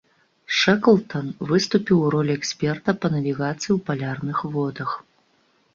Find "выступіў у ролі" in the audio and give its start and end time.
1.51-2.33